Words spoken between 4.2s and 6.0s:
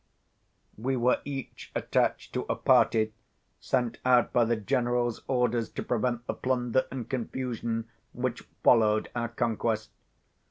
by the general's orders to